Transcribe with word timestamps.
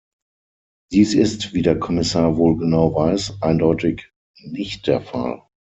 Dies 0.91 1.13
ist, 1.13 1.53
wie 1.53 1.61
der 1.61 1.77
Kommissar 1.77 2.35
wohl 2.35 2.57
genau 2.57 2.95
weiß, 2.95 3.39
eindeutig 3.43 4.11
nicht 4.41 4.87
der 4.87 5.01
Fall. 5.01 5.43